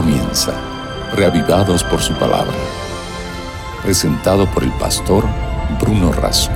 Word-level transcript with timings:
comienza, 0.00 0.54
reavivados 1.16 1.82
por 1.82 2.00
su 2.00 2.14
palabra. 2.14 2.54
Presentado 3.82 4.48
por 4.54 4.62
el 4.62 4.70
pastor 4.78 5.24
Bruno 5.80 6.12
Razo. 6.12 6.52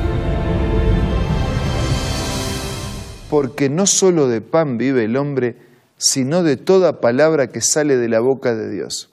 Porque 3.28 3.69
no 3.69 3.87
solo 3.87 4.28
de 4.28 4.42
pan 4.42 4.78
vive 4.78 5.06
el 5.06 5.17
hombre, 5.17 5.56
sino 5.97 6.44
de 6.44 6.56
toda 6.56 7.01
palabra 7.01 7.49
que 7.49 7.60
sale 7.60 7.97
de 7.97 8.08
la 8.08 8.21
boca 8.21 8.54
de 8.54 8.71
Dios. 8.71 9.10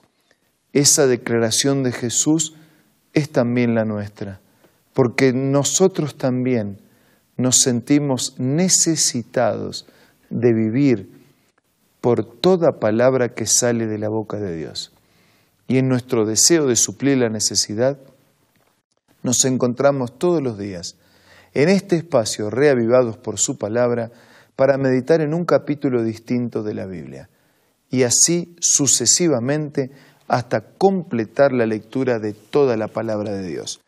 Esa 0.72 1.08
declaración 1.08 1.82
de 1.82 1.90
Jesús 1.90 2.54
es 3.12 3.30
también 3.30 3.74
la 3.74 3.84
nuestra, 3.84 4.38
porque 4.92 5.32
nosotros 5.32 6.16
también 6.16 6.78
nos 7.36 7.56
sentimos 7.62 8.36
necesitados 8.38 9.88
de 10.28 10.52
vivir 10.52 11.19
por 12.00 12.24
toda 12.24 12.80
palabra 12.80 13.34
que 13.34 13.46
sale 13.46 13.86
de 13.86 13.98
la 13.98 14.08
boca 14.08 14.38
de 14.38 14.56
Dios. 14.56 14.92
Y 15.68 15.78
en 15.78 15.88
nuestro 15.88 16.24
deseo 16.24 16.66
de 16.66 16.76
suplir 16.76 17.18
la 17.18 17.28
necesidad, 17.28 17.98
nos 19.22 19.44
encontramos 19.44 20.18
todos 20.18 20.42
los 20.42 20.58
días 20.58 20.96
en 21.52 21.68
este 21.68 21.96
espacio 21.96 22.50
reavivados 22.50 23.16
por 23.16 23.38
su 23.38 23.58
palabra 23.58 24.10
para 24.56 24.78
meditar 24.78 25.20
en 25.20 25.34
un 25.34 25.44
capítulo 25.44 26.02
distinto 26.02 26.62
de 26.62 26.74
la 26.74 26.86
Biblia 26.86 27.28
y 27.90 28.04
así 28.04 28.54
sucesivamente 28.60 29.90
hasta 30.28 30.60
completar 30.60 31.52
la 31.52 31.66
lectura 31.66 32.20
de 32.20 32.32
toda 32.32 32.76
la 32.76 32.88
palabra 32.88 33.32
de 33.32 33.46
Dios. 33.46 33.80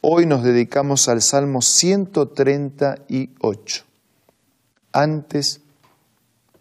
Hoy 0.00 0.26
nos 0.26 0.44
dedicamos 0.44 1.08
al 1.08 1.22
Salmo 1.22 1.60
138. 1.60 3.84
Antes 4.92 5.60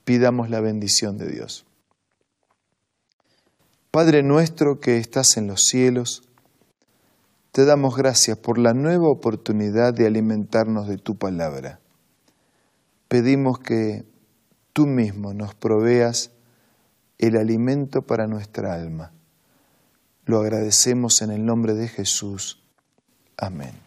pidamos 0.07 0.49
la 0.49 0.61
bendición 0.61 1.17
de 1.17 1.27
Dios. 1.27 1.65
Padre 3.91 4.23
nuestro 4.23 4.79
que 4.79 4.99
estás 4.99 5.35
en 5.35 5.47
los 5.47 5.63
cielos, 5.63 6.23
te 7.51 7.65
damos 7.65 7.97
gracias 7.97 8.37
por 8.37 8.57
la 8.57 8.73
nueva 8.73 9.09
oportunidad 9.09 9.93
de 9.93 10.07
alimentarnos 10.07 10.87
de 10.87 10.97
tu 10.97 11.17
palabra. 11.17 11.81
Pedimos 13.09 13.59
que 13.59 14.05
tú 14.71 14.87
mismo 14.87 15.33
nos 15.33 15.53
proveas 15.55 16.31
el 17.17 17.35
alimento 17.35 18.01
para 18.01 18.27
nuestra 18.27 18.75
alma. 18.75 19.11
Lo 20.23 20.39
agradecemos 20.39 21.21
en 21.21 21.31
el 21.31 21.45
nombre 21.45 21.73
de 21.73 21.89
Jesús. 21.89 22.63
Amén. 23.35 23.86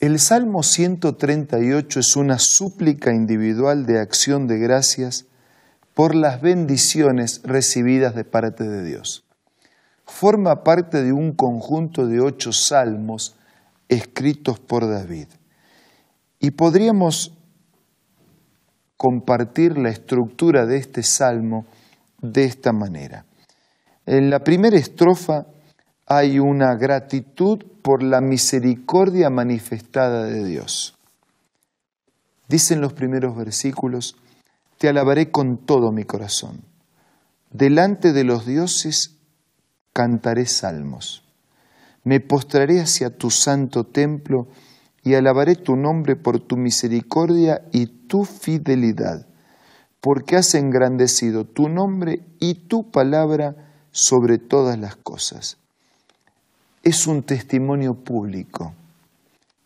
El 0.00 0.18
Salmo 0.18 0.62
138 0.62 2.00
es 2.00 2.16
una 2.16 2.38
súplica 2.38 3.12
individual 3.12 3.84
de 3.84 4.00
acción 4.00 4.46
de 4.46 4.58
gracias 4.58 5.26
por 5.92 6.14
las 6.14 6.40
bendiciones 6.40 7.42
recibidas 7.44 8.14
de 8.14 8.24
parte 8.24 8.64
de 8.64 8.82
Dios. 8.82 9.26
Forma 10.06 10.64
parte 10.64 11.02
de 11.02 11.12
un 11.12 11.32
conjunto 11.32 12.06
de 12.06 12.18
ocho 12.18 12.50
salmos 12.50 13.36
escritos 13.90 14.58
por 14.58 14.88
David. 14.88 15.26
Y 16.38 16.52
podríamos 16.52 17.34
compartir 18.96 19.76
la 19.76 19.90
estructura 19.90 20.64
de 20.64 20.78
este 20.78 21.02
salmo 21.02 21.66
de 22.22 22.44
esta 22.44 22.72
manera. 22.72 23.26
En 24.06 24.30
la 24.30 24.38
primera 24.38 24.78
estrofa 24.78 25.44
hay 26.12 26.40
una 26.40 26.74
gratitud 26.74 27.64
por 27.82 28.02
la 28.02 28.20
misericordia 28.20 29.30
manifestada 29.30 30.24
de 30.24 30.44
Dios. 30.44 30.98
Dicen 32.48 32.80
los 32.80 32.94
primeros 32.94 33.36
versículos, 33.36 34.16
te 34.78 34.88
alabaré 34.88 35.30
con 35.30 35.58
todo 35.58 35.92
mi 35.92 36.02
corazón. 36.02 36.64
Delante 37.52 38.12
de 38.12 38.24
los 38.24 38.44
dioses 38.44 39.18
cantaré 39.92 40.46
salmos. 40.46 41.22
Me 42.02 42.18
postraré 42.18 42.80
hacia 42.80 43.16
tu 43.16 43.30
santo 43.30 43.84
templo 43.84 44.48
y 45.04 45.14
alabaré 45.14 45.54
tu 45.54 45.76
nombre 45.76 46.16
por 46.16 46.40
tu 46.40 46.56
misericordia 46.56 47.62
y 47.70 47.86
tu 48.08 48.24
fidelidad, 48.24 49.28
porque 50.00 50.34
has 50.34 50.56
engrandecido 50.56 51.44
tu 51.44 51.68
nombre 51.68 52.26
y 52.40 52.66
tu 52.66 52.90
palabra 52.90 53.54
sobre 53.92 54.38
todas 54.38 54.76
las 54.76 54.96
cosas 54.96 55.59
es 56.82 57.06
un 57.06 57.22
testimonio 57.22 57.94
público. 57.94 58.74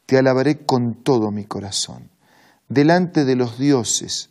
Te 0.07 0.19
alabaré 0.19 0.65
con 0.65 1.03
todo 1.03 1.31
mi 1.31 1.45
corazón, 1.45 2.11
delante 2.69 3.25
de 3.25 3.37
los 3.37 3.59
dioses. 3.59 4.31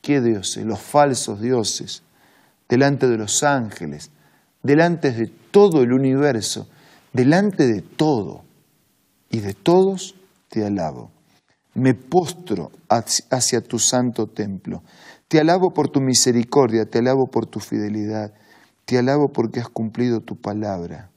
¿Qué 0.00 0.20
dioses? 0.20 0.64
Los 0.64 0.80
falsos 0.80 1.40
dioses, 1.40 2.02
delante 2.68 3.08
de 3.08 3.18
los 3.18 3.42
ángeles, 3.42 4.10
delante 4.62 5.12
de 5.12 5.26
todo 5.50 5.82
el 5.82 5.92
universo, 5.92 6.68
delante 7.12 7.66
de 7.66 7.82
todo 7.82 8.44
y 9.30 9.40
de 9.40 9.54
todos 9.54 10.14
te 10.48 10.64
alabo. 10.64 11.10
Me 11.74 11.94
postro 11.94 12.72
hacia 12.88 13.60
tu 13.60 13.78
santo 13.78 14.26
templo. 14.28 14.82
Te 15.28 15.40
alabo 15.40 15.72
por 15.72 15.90
tu 15.90 16.00
misericordia, 16.00 16.86
te 16.86 16.98
alabo 16.98 17.26
por 17.26 17.46
tu 17.46 17.60
fidelidad 17.60 18.32
te 18.86 18.98
alabo 18.98 19.32
porque 19.32 19.60
has 19.60 19.68
cumplido 19.68 20.20
tu 20.20 20.36
palabra. 20.36 21.10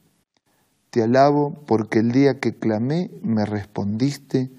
Te 0.90 1.04
alabo 1.04 1.54
porque 1.66 2.00
el 2.00 2.10
día 2.10 2.40
que 2.40 2.52
clamé 2.52 3.10
me 3.22 3.46
respondiste 3.46 4.50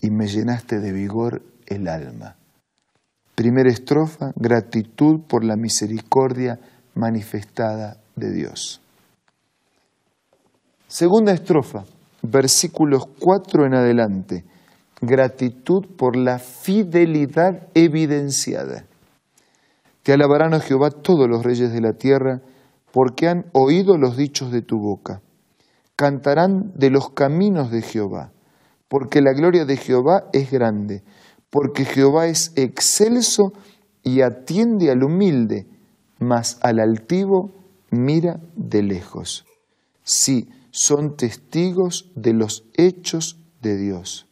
y 0.00 0.10
me 0.10 0.28
llenaste 0.28 0.78
de 0.78 0.92
vigor 0.92 1.42
el 1.66 1.88
alma. 1.88 2.36
Primera 3.34 3.70
estrofa, 3.70 4.32
gratitud 4.36 5.20
por 5.26 5.42
la 5.42 5.56
misericordia 5.56 6.60
manifestada 6.94 7.96
de 8.14 8.32
Dios. 8.32 8.82
Segunda 10.86 11.32
estrofa, 11.32 11.84
versículos 12.22 13.04
4 13.20 13.66
en 13.66 13.74
adelante, 13.74 14.44
gratitud 15.00 15.86
por 15.96 16.16
la 16.16 16.38
fidelidad 16.38 17.68
evidenciada. 17.74 18.84
Te 20.08 20.14
alabarán 20.14 20.54
a 20.54 20.60
Jehová 20.60 20.88
todos 20.90 21.28
los 21.28 21.44
reyes 21.44 21.70
de 21.70 21.82
la 21.82 21.92
tierra, 21.92 22.40
porque 22.92 23.28
han 23.28 23.50
oído 23.52 23.98
los 23.98 24.16
dichos 24.16 24.50
de 24.50 24.62
tu 24.62 24.78
boca. 24.78 25.20
Cantarán 25.96 26.72
de 26.74 26.88
los 26.88 27.10
caminos 27.10 27.70
de 27.70 27.82
Jehová, 27.82 28.32
porque 28.88 29.20
la 29.20 29.34
gloria 29.34 29.66
de 29.66 29.76
Jehová 29.76 30.30
es 30.32 30.50
grande, 30.50 31.04
porque 31.50 31.84
Jehová 31.84 32.26
es 32.26 32.54
excelso 32.56 33.52
y 34.02 34.22
atiende 34.22 34.90
al 34.90 35.04
humilde, 35.04 35.66
mas 36.18 36.58
al 36.62 36.80
altivo 36.80 37.52
mira 37.90 38.40
de 38.56 38.82
lejos. 38.82 39.44
Sí, 40.04 40.48
son 40.70 41.18
testigos 41.18 42.10
de 42.14 42.32
los 42.32 42.64
hechos 42.78 43.38
de 43.60 43.76
Dios. 43.76 44.26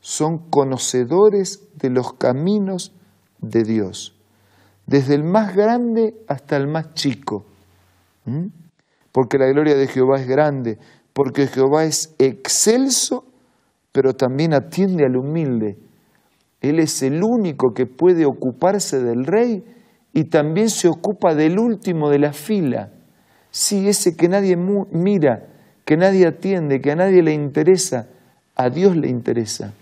Son 0.00 0.50
conocedores 0.50 1.68
de 1.76 1.90
los 1.90 2.14
caminos 2.14 2.96
de 3.40 3.62
Dios 3.62 4.17
desde 4.88 5.14
el 5.14 5.22
más 5.22 5.54
grande 5.54 6.14
hasta 6.26 6.56
el 6.56 6.66
más 6.66 6.94
chico. 6.94 7.44
Porque 9.12 9.38
la 9.38 9.46
gloria 9.46 9.76
de 9.76 9.86
Jehová 9.86 10.18
es 10.18 10.26
grande, 10.26 10.78
porque 11.12 11.46
Jehová 11.46 11.84
es 11.84 12.14
excelso, 12.18 13.24
pero 13.92 14.14
también 14.14 14.54
atiende 14.54 15.04
al 15.04 15.16
humilde. 15.16 15.76
Él 16.60 16.80
es 16.80 17.02
el 17.02 17.22
único 17.22 17.74
que 17.74 17.86
puede 17.86 18.24
ocuparse 18.24 19.00
del 19.00 19.26
rey 19.26 19.62
y 20.14 20.24
también 20.24 20.70
se 20.70 20.88
ocupa 20.88 21.34
del 21.34 21.58
último 21.58 22.08
de 22.08 22.18
la 22.18 22.32
fila. 22.32 22.90
Sí, 23.50 23.88
ese 23.88 24.16
que 24.16 24.28
nadie 24.28 24.56
mira, 24.56 25.48
que 25.84 25.96
nadie 25.98 26.26
atiende, 26.26 26.80
que 26.80 26.92
a 26.92 26.96
nadie 26.96 27.22
le 27.22 27.34
interesa, 27.34 28.08
a 28.56 28.70
Dios 28.70 28.96
le 28.96 29.08
interesa. 29.08 29.74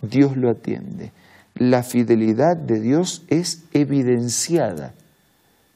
Dios 0.00 0.36
lo 0.36 0.48
atiende 0.50 1.10
la 1.54 1.82
fidelidad 1.82 2.56
de 2.56 2.80
Dios 2.80 3.24
es 3.28 3.64
evidenciada 3.72 4.92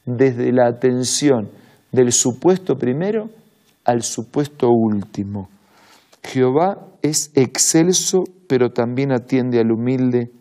desde 0.05 0.51
la 0.51 0.67
atención 0.67 1.49
del 1.91 2.11
supuesto 2.11 2.75
primero 2.75 3.29
al 3.85 4.03
supuesto 4.03 4.67
último. 4.69 5.49
Jehová 6.23 6.77
es 7.01 7.31
excelso, 7.35 8.23
pero 8.47 8.71
también 8.71 9.11
atiende 9.11 9.59
al 9.59 9.71
humilde, 9.71 10.31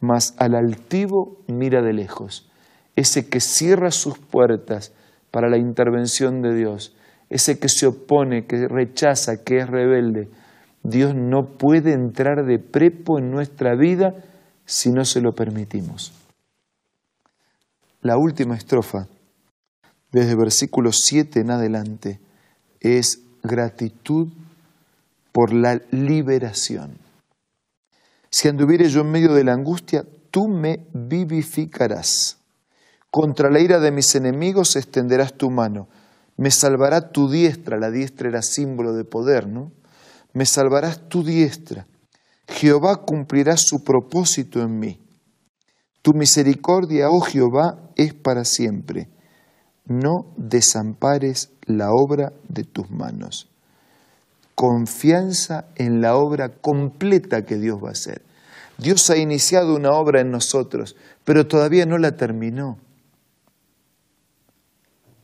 mas 0.00 0.34
al 0.38 0.54
altivo 0.54 1.38
mira 1.46 1.80
de 1.80 1.92
lejos. 1.92 2.50
Ese 2.96 3.28
que 3.28 3.40
cierra 3.40 3.90
sus 3.90 4.18
puertas 4.18 4.92
para 5.30 5.48
la 5.48 5.58
intervención 5.58 6.42
de 6.42 6.54
Dios, 6.54 6.94
ese 7.30 7.58
que 7.58 7.68
se 7.68 7.86
opone, 7.86 8.46
que 8.46 8.66
rechaza, 8.68 9.44
que 9.44 9.58
es 9.58 9.66
rebelde, 9.68 10.28
Dios 10.82 11.14
no 11.14 11.56
puede 11.58 11.92
entrar 11.92 12.44
de 12.46 12.58
prepo 12.58 13.18
en 13.18 13.30
nuestra 13.30 13.74
vida 13.74 14.14
si 14.66 14.90
no 14.90 15.04
se 15.04 15.20
lo 15.20 15.34
permitimos. 15.34 16.12
La 18.02 18.18
última 18.18 18.56
estrofa, 18.56 19.08
desde 20.12 20.34
versículo 20.34 20.92
7 20.92 21.40
en 21.40 21.50
adelante, 21.50 22.20
es 22.80 23.20
gratitud 23.42 24.28
por 25.32 25.52
la 25.52 25.80
liberación. 25.90 26.98
Si 28.30 28.48
anduviere 28.48 28.88
yo 28.88 29.00
en 29.00 29.10
medio 29.10 29.32
de 29.32 29.44
la 29.44 29.54
angustia, 29.54 30.04
tú 30.30 30.48
me 30.48 30.86
vivificarás. 30.92 32.38
Contra 33.10 33.50
la 33.50 33.60
ira 33.60 33.80
de 33.80 33.90
mis 33.90 34.14
enemigos 34.14 34.76
extenderás 34.76 35.32
tu 35.34 35.50
mano. 35.50 35.88
Me 36.36 36.50
salvará 36.50 37.12
tu 37.12 37.30
diestra. 37.30 37.78
La 37.78 37.90
diestra 37.90 38.28
era 38.28 38.42
símbolo 38.42 38.92
de 38.92 39.04
poder, 39.04 39.46
¿no? 39.46 39.72
Me 40.34 40.44
salvarás 40.44 41.08
tu 41.08 41.24
diestra. 41.24 41.86
Jehová 42.48 43.04
cumplirá 43.04 43.56
su 43.56 43.82
propósito 43.82 44.60
en 44.62 44.78
mí. 44.78 45.00
Tu 46.02 46.12
misericordia, 46.12 47.10
oh 47.10 47.20
Jehová, 47.20 47.90
es 47.96 48.14
para 48.14 48.44
siempre. 48.44 49.08
No 49.86 50.32
desampares 50.36 51.50
la 51.66 51.90
obra 51.90 52.32
de 52.48 52.64
tus 52.64 52.90
manos. 52.90 53.48
Confianza 54.54 55.66
en 55.74 56.00
la 56.00 56.16
obra 56.16 56.48
completa 56.48 57.44
que 57.44 57.56
Dios 57.56 57.78
va 57.82 57.88
a 57.88 57.92
hacer. 57.92 58.22
Dios 58.78 59.10
ha 59.10 59.16
iniciado 59.16 59.74
una 59.74 59.90
obra 59.90 60.20
en 60.20 60.30
nosotros, 60.30 60.96
pero 61.24 61.46
todavía 61.46 61.86
no 61.86 61.98
la 61.98 62.16
terminó. 62.16 62.78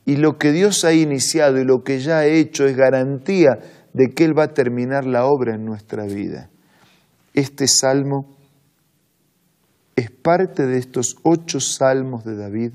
Y 0.05 0.17
lo 0.17 0.37
que 0.37 0.51
Dios 0.51 0.83
ha 0.83 0.93
iniciado 0.93 1.59
y 1.59 1.63
lo 1.63 1.83
que 1.83 1.99
ya 1.99 2.19
ha 2.19 2.25
hecho 2.25 2.65
es 2.65 2.75
garantía 2.75 3.59
de 3.93 4.09
que 4.13 4.25
Él 4.25 4.37
va 4.37 4.45
a 4.45 4.53
terminar 4.53 5.05
la 5.05 5.25
obra 5.25 5.55
en 5.55 5.65
nuestra 5.65 6.03
vida. 6.05 6.49
Este 7.33 7.67
salmo 7.67 8.37
es 9.95 10.11
parte 10.11 10.65
de 10.65 10.77
estos 10.77 11.17
ocho 11.23 11.59
salmos 11.59 12.23
de 12.23 12.35
David 12.35 12.71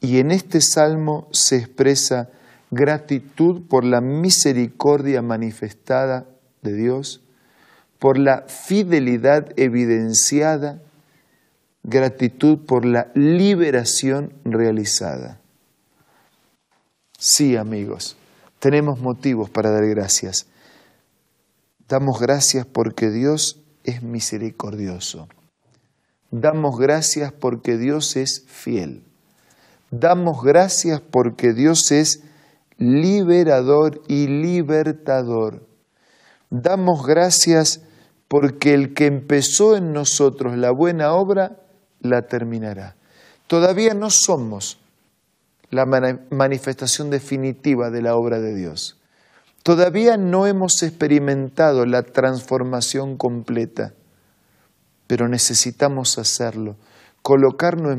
y 0.00 0.18
en 0.18 0.32
este 0.32 0.60
salmo 0.60 1.28
se 1.30 1.56
expresa 1.56 2.30
gratitud 2.70 3.62
por 3.68 3.84
la 3.84 4.00
misericordia 4.00 5.22
manifestada 5.22 6.26
de 6.62 6.74
Dios, 6.74 7.20
por 7.98 8.18
la 8.18 8.42
fidelidad 8.48 9.52
evidenciada, 9.56 10.82
gratitud 11.84 12.58
por 12.66 12.84
la 12.84 13.12
liberación 13.14 14.32
realizada. 14.44 15.38
Sí, 17.18 17.56
amigos, 17.56 18.16
tenemos 18.58 18.98
motivos 18.98 19.50
para 19.50 19.70
dar 19.70 19.86
gracias. 19.86 20.46
Damos 21.88 22.20
gracias 22.20 22.66
porque 22.66 23.10
Dios 23.10 23.62
es 23.84 24.02
misericordioso. 24.02 25.28
Damos 26.30 26.78
gracias 26.78 27.32
porque 27.32 27.76
Dios 27.76 28.16
es 28.16 28.44
fiel. 28.46 29.04
Damos 29.90 30.42
gracias 30.42 31.00
porque 31.00 31.52
Dios 31.52 31.92
es 31.92 32.22
liberador 32.78 34.00
y 34.08 34.26
libertador. 34.26 35.66
Damos 36.48 37.06
gracias 37.06 37.82
porque 38.28 38.72
el 38.72 38.94
que 38.94 39.06
empezó 39.06 39.76
en 39.76 39.92
nosotros 39.92 40.56
la 40.56 40.70
buena 40.70 41.12
obra, 41.12 41.58
la 42.00 42.22
terminará. 42.22 42.96
Todavía 43.46 43.92
no 43.92 44.08
somos 44.08 44.80
la 45.70 45.84
manifestación 46.30 47.10
definitiva 47.10 47.90
de 47.90 48.00
la 48.00 48.16
obra 48.16 48.40
de 48.40 48.54
Dios. 48.54 49.01
Todavía 49.62 50.16
no 50.16 50.46
hemos 50.46 50.82
experimentado 50.82 51.86
la 51.86 52.02
transformación 52.02 53.16
completa, 53.16 53.94
pero 55.06 55.28
necesitamos 55.28 56.18
hacerlo, 56.18 56.76
colocarnos 57.22 57.94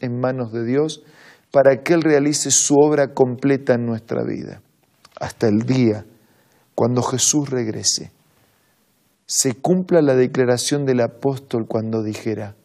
en, 0.00 0.20
manos 0.20 0.52
de 0.52 0.66
Dios 0.66 1.02
para 1.50 1.82
que 1.82 1.94
Él 1.94 2.02
realice 2.02 2.50
su 2.50 2.74
obra 2.74 3.14
completa 3.14 3.74
en 3.74 3.86
nuestra 3.86 4.22
vida, 4.24 4.60
hasta 5.18 5.48
el 5.48 5.62
día 5.62 6.04
cuando 6.74 7.02
Jesús 7.02 7.48
regrese. 7.48 8.12
Se 9.24 9.54
cumpla 9.54 10.02
la 10.02 10.16
declaración 10.16 10.84
del 10.84 11.00
apóstol 11.00 11.64
cuando 11.66 12.02
dijera, 12.02 12.56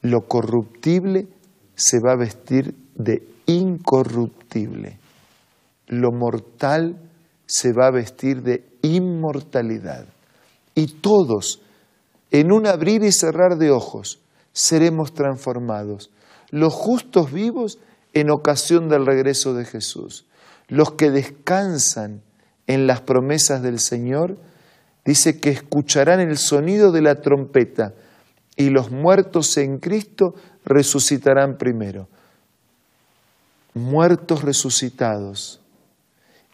lo 0.00 0.22
corruptible 0.22 1.28
se 1.74 1.98
va 2.00 2.12
a 2.12 2.16
vestir 2.16 2.74
de 2.94 3.28
incorruptible. 3.44 5.01
Lo 5.92 6.10
mortal 6.10 6.96
se 7.44 7.74
va 7.74 7.88
a 7.88 7.90
vestir 7.90 8.40
de 8.40 8.64
inmortalidad. 8.80 10.06
Y 10.74 10.86
todos, 10.86 11.60
en 12.30 12.50
un 12.50 12.66
abrir 12.66 13.04
y 13.04 13.12
cerrar 13.12 13.58
de 13.58 13.70
ojos, 13.70 14.18
seremos 14.54 15.12
transformados. 15.12 16.10
Los 16.48 16.72
justos 16.72 17.30
vivos 17.30 17.78
en 18.14 18.30
ocasión 18.30 18.88
del 18.88 19.04
regreso 19.04 19.52
de 19.52 19.66
Jesús. 19.66 20.24
Los 20.66 20.92
que 20.92 21.10
descansan 21.10 22.22
en 22.66 22.86
las 22.86 23.02
promesas 23.02 23.60
del 23.60 23.78
Señor, 23.78 24.38
dice 25.04 25.40
que 25.40 25.50
escucharán 25.50 26.20
el 26.20 26.38
sonido 26.38 26.90
de 26.90 27.02
la 27.02 27.16
trompeta 27.16 27.92
y 28.56 28.70
los 28.70 28.90
muertos 28.90 29.58
en 29.58 29.76
Cristo 29.76 30.34
resucitarán 30.64 31.58
primero. 31.58 32.08
Muertos 33.74 34.40
resucitados 34.40 35.61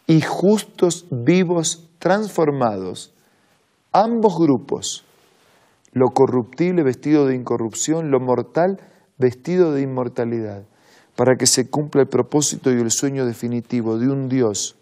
y 0.09 0.21
justos 0.21 1.05
vivos 1.11 1.87
transformados, 1.99 3.13
ambos 3.91 4.39
grupos, 4.39 5.05
lo 5.93 6.07
corruptible 6.15 6.81
vestido 6.81 7.27
de 7.27 7.35
incorrupción, 7.35 8.09
lo 8.09 8.19
mortal 8.19 8.79
vestido 9.19 9.71
de 9.71 9.83
inmortalidad, 9.83 10.63
para 11.15 11.35
que 11.35 11.45
se 11.45 11.69
cumpla 11.69 12.01
el 12.01 12.07
propósito 12.07 12.71
y 12.71 12.81
el 12.81 12.89
sueño 12.89 13.23
definitivo 13.27 13.99
de 13.99 14.07
un 14.07 14.29
Dios, 14.29 14.77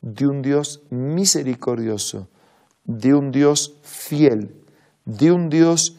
de 0.00 0.26
un 0.26 0.42
Dios 0.42 0.82
misericordioso, 0.90 2.26
de 2.82 3.14
un 3.14 3.30
Dios 3.30 3.76
fiel, 3.84 4.56
de 5.04 5.30
un 5.30 5.48
Dios 5.48 5.96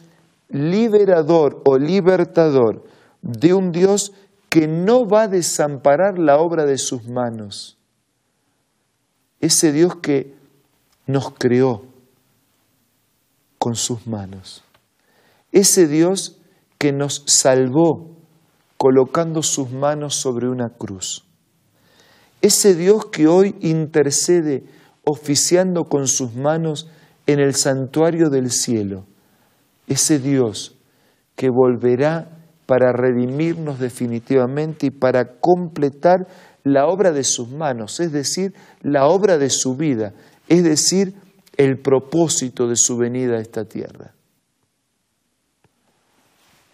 liberador 0.50 1.62
o 1.64 1.78
libertador, 1.78 2.84
de 3.22 3.54
un 3.54 3.72
Dios 3.72 4.12
que 4.50 4.68
no 4.68 5.08
va 5.08 5.22
a 5.22 5.28
desamparar 5.28 6.18
la 6.18 6.36
obra 6.36 6.66
de 6.66 6.76
sus 6.76 7.08
manos. 7.08 7.78
Ese 9.42 9.72
Dios 9.72 9.96
que 9.96 10.34
nos 11.06 11.32
creó 11.32 11.82
con 13.58 13.74
sus 13.74 14.06
manos. 14.06 14.64
Ese 15.52 15.86
Dios 15.86 16.38
que 16.78 16.92
nos 16.92 17.22
salvó 17.26 18.16
colocando 18.78 19.42
sus 19.42 19.70
manos 19.70 20.14
sobre 20.14 20.48
una 20.48 20.70
cruz. 20.70 21.26
Ese 22.40 22.74
Dios 22.74 23.04
que 23.12 23.28
hoy 23.28 23.54
intercede 23.60 24.64
oficiando 25.04 25.84
con 25.84 26.08
sus 26.08 26.34
manos 26.34 26.88
en 27.26 27.38
el 27.38 27.54
santuario 27.54 28.30
del 28.30 28.50
cielo 28.50 29.04
ese 29.92 30.18
Dios 30.18 30.76
que 31.36 31.48
volverá 31.50 32.28
para 32.66 32.92
redimirnos 32.92 33.78
definitivamente 33.78 34.86
y 34.86 34.90
para 34.90 35.38
completar 35.40 36.26
la 36.64 36.86
obra 36.86 37.12
de 37.12 37.24
sus 37.24 37.48
manos, 37.48 38.00
es 38.00 38.12
decir, 38.12 38.54
la 38.82 39.06
obra 39.06 39.38
de 39.38 39.50
su 39.50 39.76
vida, 39.76 40.12
es 40.48 40.62
decir, 40.62 41.14
el 41.56 41.78
propósito 41.78 42.68
de 42.68 42.76
su 42.76 42.96
venida 42.96 43.36
a 43.36 43.40
esta 43.40 43.64
tierra. 43.64 44.12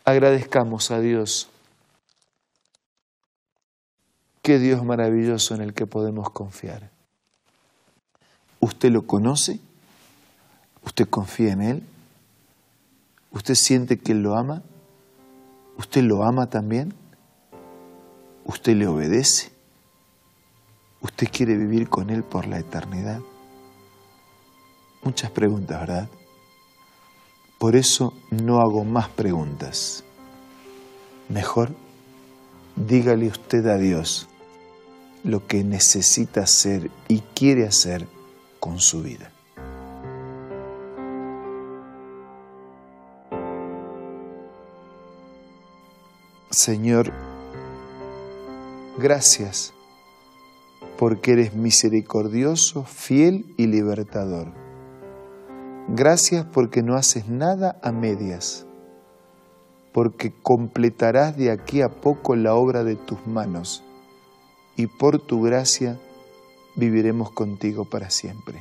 Agradezcamos 0.04 0.90
a 0.90 1.00
Dios. 1.00 1.48
Qué 4.42 4.58
Dios 4.58 4.82
maravilloso 4.84 5.54
en 5.54 5.60
el 5.60 5.74
que 5.74 5.86
podemos 5.86 6.30
confiar. 6.30 6.90
¿Usted 8.60 8.90
lo 8.90 9.06
conoce? 9.06 9.60
¿Usted 10.84 11.08
confía 11.08 11.52
en 11.52 11.62
Él? 11.62 11.82
¿Usted 13.30 13.54
siente 13.54 13.98
que 13.98 14.12
Él 14.12 14.22
lo 14.22 14.36
ama? 14.36 14.62
¿Usted 15.76 16.02
lo 16.02 16.24
ama 16.24 16.48
también? 16.48 16.94
¿Usted 18.44 18.74
le 18.76 18.86
obedece? 18.86 19.57
¿Usted 21.00 21.28
quiere 21.32 21.56
vivir 21.56 21.88
con 21.88 22.10
Él 22.10 22.24
por 22.24 22.46
la 22.46 22.58
eternidad? 22.58 23.20
Muchas 25.02 25.30
preguntas, 25.30 25.80
¿verdad? 25.80 26.08
Por 27.58 27.76
eso 27.76 28.14
no 28.30 28.60
hago 28.60 28.84
más 28.84 29.08
preguntas. 29.08 30.04
Mejor 31.28 31.70
dígale 32.74 33.28
usted 33.28 33.66
a 33.66 33.76
Dios 33.76 34.28
lo 35.24 35.46
que 35.46 35.62
necesita 35.62 36.42
hacer 36.42 36.90
y 37.06 37.20
quiere 37.20 37.66
hacer 37.66 38.06
con 38.60 38.80
su 38.80 39.02
vida. 39.02 39.30
Señor, 46.50 47.12
gracias 48.96 49.72
porque 50.98 51.32
eres 51.32 51.54
misericordioso, 51.54 52.84
fiel 52.84 53.54
y 53.56 53.68
libertador. 53.68 54.52
Gracias 55.86 56.44
porque 56.44 56.82
no 56.82 56.96
haces 56.96 57.28
nada 57.28 57.78
a 57.82 57.92
medias, 57.92 58.66
porque 59.92 60.32
completarás 60.42 61.36
de 61.36 61.52
aquí 61.52 61.82
a 61.82 61.88
poco 61.88 62.34
la 62.34 62.54
obra 62.54 62.82
de 62.82 62.96
tus 62.96 63.24
manos 63.28 63.84
y 64.76 64.88
por 64.88 65.20
tu 65.20 65.40
gracia 65.40 65.98
viviremos 66.74 67.30
contigo 67.30 67.84
para 67.84 68.10
siempre. 68.10 68.60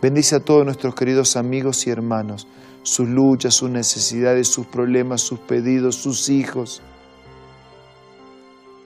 Bendice 0.00 0.36
a 0.36 0.40
todos 0.40 0.64
nuestros 0.64 0.94
queridos 0.94 1.36
amigos 1.36 1.84
y 1.88 1.90
hermanos 1.90 2.46
sus 2.84 3.08
luchas, 3.08 3.54
sus 3.54 3.70
necesidades, 3.70 4.46
sus 4.46 4.66
problemas, 4.66 5.20
sus 5.20 5.40
pedidos, 5.40 5.96
sus 5.96 6.28
hijos. 6.28 6.80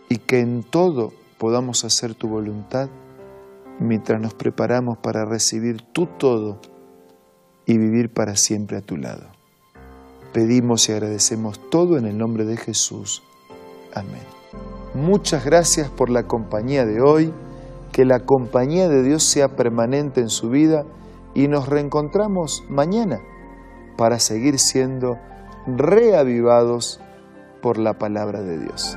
Y 0.08 0.16
que 0.16 0.40
en 0.40 0.62
todo 0.62 1.12
podamos 1.42 1.84
hacer 1.84 2.14
tu 2.14 2.28
voluntad 2.28 2.88
mientras 3.80 4.20
nos 4.20 4.32
preparamos 4.32 4.98
para 4.98 5.24
recibir 5.24 5.82
tu 5.82 6.06
todo 6.06 6.60
y 7.66 7.78
vivir 7.78 8.12
para 8.12 8.36
siempre 8.36 8.76
a 8.76 8.80
tu 8.80 8.96
lado. 8.96 9.26
Pedimos 10.32 10.88
y 10.88 10.92
agradecemos 10.92 11.58
todo 11.68 11.98
en 11.98 12.06
el 12.06 12.16
nombre 12.16 12.44
de 12.44 12.56
Jesús. 12.56 13.24
Amén. 13.92 14.22
Muchas 14.94 15.44
gracias 15.44 15.90
por 15.90 16.10
la 16.10 16.28
compañía 16.28 16.86
de 16.86 17.00
hoy, 17.00 17.32
que 17.90 18.04
la 18.04 18.20
compañía 18.20 18.88
de 18.88 19.02
Dios 19.02 19.24
sea 19.24 19.56
permanente 19.56 20.20
en 20.20 20.28
su 20.28 20.48
vida 20.48 20.84
y 21.34 21.48
nos 21.48 21.68
reencontramos 21.68 22.62
mañana 22.68 23.18
para 23.96 24.20
seguir 24.20 24.60
siendo 24.60 25.18
reavivados 25.66 27.00
por 27.60 27.78
la 27.78 27.94
palabra 27.94 28.42
de 28.42 28.60
Dios. 28.60 28.96